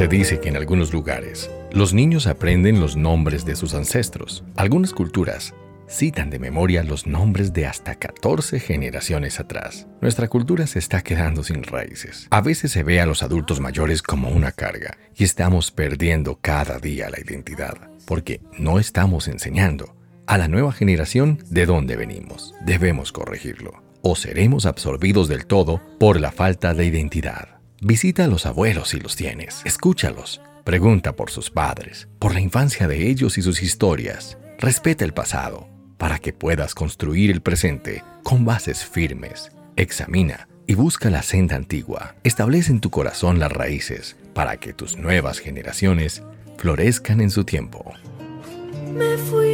[0.00, 4.44] Se dice que en algunos lugares los niños aprenden los nombres de sus ancestros.
[4.56, 5.52] Algunas culturas
[5.90, 9.88] citan de memoria los nombres de hasta 14 generaciones atrás.
[10.00, 12.28] Nuestra cultura se está quedando sin raíces.
[12.30, 16.78] A veces se ve a los adultos mayores como una carga y estamos perdiendo cada
[16.78, 19.96] día la identidad porque no estamos enseñando
[20.26, 22.54] a la nueva generación de dónde venimos.
[22.64, 27.59] Debemos corregirlo o seremos absorbidos del todo por la falta de identidad.
[27.82, 32.86] Visita a los abuelos si los tienes, escúchalos, pregunta por sus padres, por la infancia
[32.86, 34.36] de ellos y sus historias.
[34.58, 35.66] Respeta el pasado
[35.96, 39.50] para que puedas construir el presente con bases firmes.
[39.76, 42.16] Examina y busca la senda antigua.
[42.22, 46.22] Establece en tu corazón las raíces para que tus nuevas generaciones
[46.58, 47.94] florezcan en su tiempo.
[48.92, 49.49] Me fui